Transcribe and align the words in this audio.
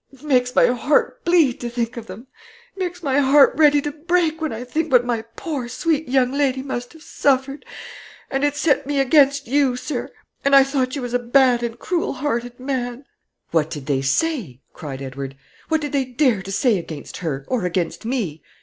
It 0.11 0.23
makes 0.23 0.55
my 0.55 0.65
heart 0.65 1.23
bleed 1.25 1.59
to 1.59 1.69
think 1.69 1.95
of 1.95 2.07
them; 2.07 2.25
it 2.75 2.79
makes 2.79 3.03
my 3.03 3.19
heart 3.19 3.53
ready 3.55 3.83
to 3.83 3.91
break 3.91 4.41
when 4.41 4.51
I 4.51 4.63
think 4.63 4.91
what 4.91 5.05
my 5.05 5.21
poor 5.35 5.67
sweet 5.69 6.07
young 6.07 6.31
lady 6.31 6.63
must 6.63 6.93
have 6.93 7.03
suffered. 7.03 7.63
And 8.31 8.43
it 8.43 8.55
set 8.55 8.87
me 8.87 8.99
against 8.99 9.45
you, 9.45 9.75
sir; 9.75 10.09
and 10.43 10.55
I 10.55 10.63
thought 10.63 10.95
you 10.95 11.03
was 11.03 11.13
a 11.13 11.19
bad 11.19 11.61
and 11.61 11.77
cruel 11.77 12.13
hearted 12.13 12.59
man!" 12.59 13.05
"What 13.51 13.69
did 13.69 13.85
they 13.85 14.01
say?" 14.01 14.61
cried 14.73 15.03
Edward. 15.03 15.37
"What 15.69 15.81
did 15.81 15.91
they 15.91 16.05
dare 16.05 16.41
to 16.41 16.51
say 16.51 16.79
against 16.79 17.17
her 17.17 17.45
or 17.47 17.65
against 17.67 18.03
me?" 18.03 18.41